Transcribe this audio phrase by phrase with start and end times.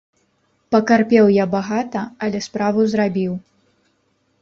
[0.75, 3.33] Пакарпеў я багата, але справу зрабіў.